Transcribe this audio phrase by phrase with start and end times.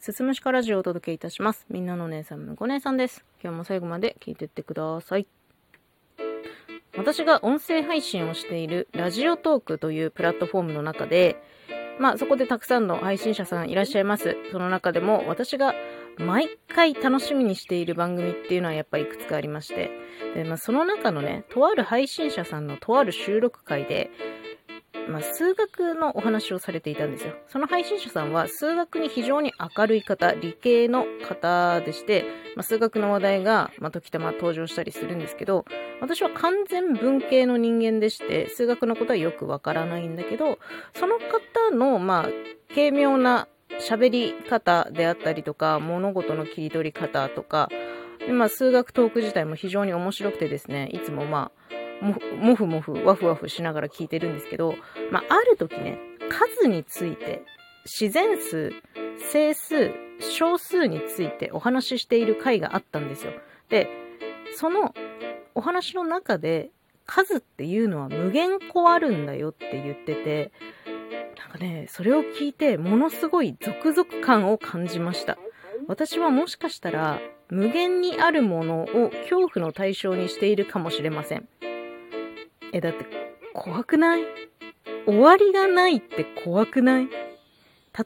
[0.00, 1.66] すすむしかラジオをお届けいたします。
[1.68, 3.22] みんなのお姉さん、むこ姉さんです。
[3.44, 5.26] 今日も最後まで聞いてってください。
[6.96, 11.36] 私が音声配信をしているラジオトークというプラットフォームの中で、
[11.98, 14.38] まあそこでたくさんの配信者さんいらっしゃいます。
[14.52, 15.74] その中でも私が
[16.16, 19.90] 毎回楽しみにしている番組っていうのはやっぱりいくつかありまして、
[20.34, 24.10] で、まあその中のね、とある配信者さんのとある収録会で、
[25.10, 27.34] まあ、数学のお話をされていたんですよ。
[27.48, 32.24] その配信者さんは数学に非常に明るい方、理系の方でして、
[32.56, 35.64] まあ、数学の話題が、まあ、時たま登場したりするんですけど、
[36.00, 40.58] 私は完全文系の人間でして、数学のことはよくわからないんだけど、
[40.94, 42.28] その方の、まあ、
[42.74, 43.48] 軽妙な
[43.80, 47.68] 喋り方であったりとか、物事の切り取り方とか、
[48.18, 51.69] でまあ、数学トーク自体も非常に面白くてですね、いつもまあ、
[52.00, 54.74] もふもふ、わふわふしながら聞いてるんですけど、
[55.10, 57.42] まあ、ある時ね、数について、
[57.84, 58.72] 自然数、
[59.30, 63.32] 整数、小数についてお話ししている回があったんですよ。
[63.68, 63.88] で、
[64.54, 64.94] その
[65.54, 66.70] お話の中で、
[67.06, 70.52] 数っていうのは無限個あるんだよって言ってて、
[71.36, 75.36] なんかね、それを聞いて、ものすごい続々感を感じました。
[75.88, 81.48] 私はもしかしたら、無限にあるものを恐怖の対象にしているかもしれません。
[82.72, 83.06] え、だって
[83.52, 84.24] 怖くない？
[85.06, 87.08] 終わりがないって怖くない？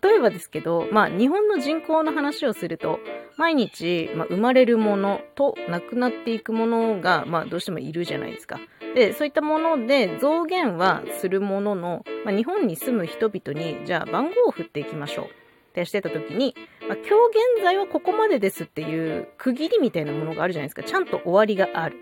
[0.03, 3.01] 例えばですけど、まあ日本の人口の話をすると、
[3.37, 8.61] 毎日、まあ、生まれるものと亡くなっていくものが、まあどうしてもいるじゃないですか。
[8.95, 15.25] で、そういったもので増減はするものの、まあ、日本に住む人々に、じゃあ番号を振っていきましょう。
[15.27, 15.29] っ
[15.75, 16.55] てしてた時に、
[16.89, 17.11] まあ、今日
[17.57, 20.85] 現在はここまでですっていう区切りみたいなものがあるじゃないですか。
[20.85, 21.97] ちゃんと終わりがある。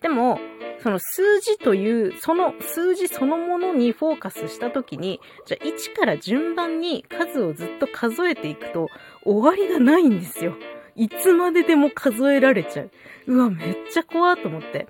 [0.00, 0.40] でも、
[0.82, 8.88] その数字という、その数字そのものにフォーカスしたときに、じゃあ1から順番に数をずっと数えていくと、
[9.24, 10.54] 終わりがないんですよ。
[10.94, 12.90] いつまででも数えられちゃう。
[13.26, 14.88] うわ、めっちゃ怖と思って。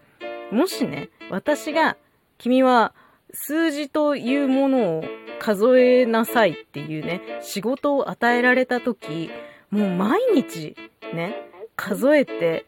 [0.50, 1.96] もしね、私が、
[2.38, 2.94] 君は
[3.32, 5.04] 数字というものを
[5.38, 9.30] 数えなさいっていうね、仕事を与えられたとき、
[9.70, 10.76] もう毎日
[11.14, 12.66] ね、数えて、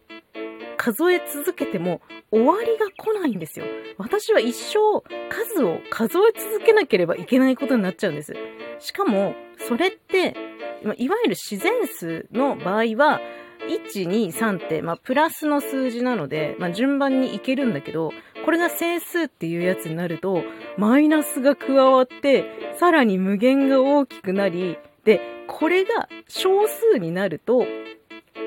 [0.77, 2.01] 数え続けても
[2.33, 3.67] 終わりが来ないんですよ。
[3.99, 8.35] 私は一生数を数え続けなければいけないことになっちゃうんです。
[8.79, 9.35] しかも、
[9.69, 10.37] それって、
[10.83, 13.21] いわゆる自然数の場合は、
[13.69, 18.13] 1、2、3って、まあ、プラスの数字なので、まあ、順番にいけるんだけど、
[18.45, 20.43] これが整数っていうやつになると、
[20.79, 27.67] マイナスが加わって、さらに無限が大きくなり、で、これが小数になると、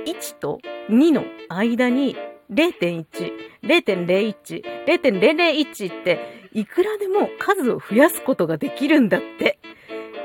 [0.06, 2.16] 1と2の間に
[2.52, 9.60] 0.1、0.01、0.001って、いくらでも数を増やすことができるんだって。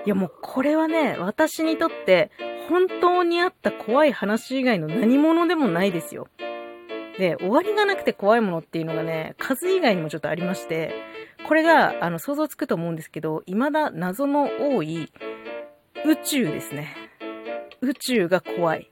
[0.05, 2.31] いやもうこれはね、私にとって
[2.69, 6.29] 本当にあった怖い話以外の何者でもないですよ。
[7.19, 10.95] で、終わりがなくて怖いものっていうのがね、数以外にもちょっとありまして、
[11.47, 15.11] これが、あの、想像つくと思うんですけど、未だ謎の多い
[16.05, 16.95] 宇宙ですね。
[17.81, 18.91] 宇宙が怖い。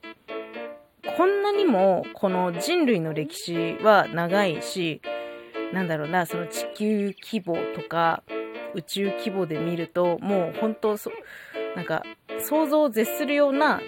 [1.16, 5.00] こんなにも、この人類の歴史は長いし、
[5.72, 8.22] なんだろうな、その地球規模とか、
[8.74, 11.10] 宇宙規模で見ると、もう本当そ、
[11.74, 12.02] なんか、
[12.40, 13.80] 想像を絶するような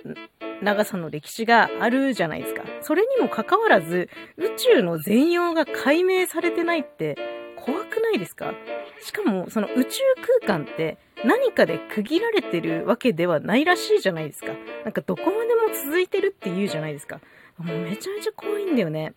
[0.63, 2.65] 長さの歴史があるじゃないですか。
[2.81, 4.09] それにもかかわらず、
[4.39, 7.17] 宇宙の全容が解明されてないって
[7.57, 8.55] 怖くないですか？
[9.03, 10.01] しかも、その宇宙
[10.41, 14.53] 空間って何かで区切られてるわけではないらしいじゃないですか。
[14.85, 17.21] なんかどこまでも続いてるって言うじゃないですか。
[17.59, 19.15] もうめちゃめちゃ怖いんだよね。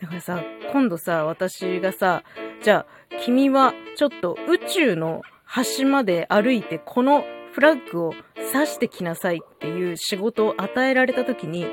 [0.00, 2.24] だからさ、今度さ、私がさ、
[2.62, 8.14] じゃあ、君はちょっと宇宙の端まで歩いてこのフラッグを
[8.52, 11.66] 刺してきなさいっていう仕事を与えられた時に、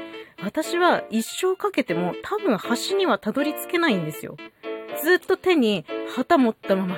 [0.44, 4.36] 私は一生かけても多分端にはたどり着けないんですよ。
[5.02, 5.86] ずっと手に
[6.16, 6.98] 旗持ったまま、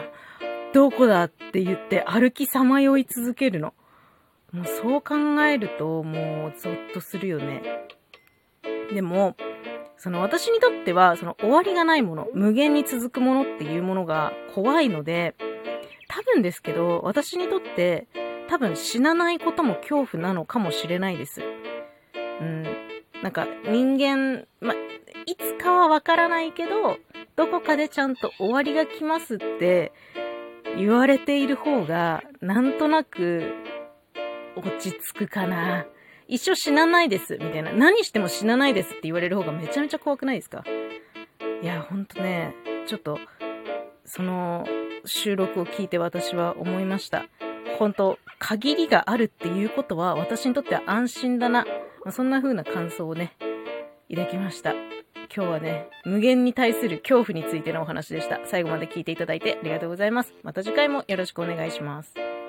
[0.74, 3.74] どこだって言って歩きさまよい続けるの。
[4.52, 7.62] もうそう考えるともうゾッとするよね。
[8.94, 9.36] でも、
[9.98, 15.36] その私にとってはその終わりがないもの、無限に続くものっていうものが怖いので、
[16.08, 18.08] 多分ですけど、私にとって
[18.50, 21.42] 多分死なないことも恐怖なのかもしれないです。
[22.42, 22.64] うん。
[23.22, 24.74] なんか人間、ま、
[25.26, 26.98] いつかはわからないけど、
[27.36, 29.94] どこかでちゃんと終わりが来ますって
[30.78, 33.54] 言われている方が、なんとなく
[34.56, 35.86] 落ち着くかな。
[36.28, 37.74] 一生死なないです、みたいな。
[37.74, 40.64] 何しても死なないですって言われる方がめちゃめちゃ怖くないですか？
[41.62, 42.56] いや、ほんとね、
[42.88, 43.20] ちょっと、
[44.06, 44.66] その
[45.06, 47.26] 収録を聞いて私は思いました。
[47.78, 51.66] 本当限りがあるっていうことは私にとっては安心だな。
[52.12, 53.36] そんな風な感想をね、
[54.10, 54.74] 抱きました。
[55.34, 58.42] 今日はね、無限に対する恐怖についてのお話でした。
[58.46, 60.34] 最後まで聞いていただいてありがとうございます。
[60.44, 62.41] また次回もよろしくお願いします。